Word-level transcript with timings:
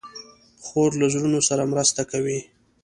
خور 0.65 0.91
له 0.99 1.05
زړونو 1.13 1.39
سره 1.49 1.63
مرسته 1.73 2.01
کوي. 2.11 2.39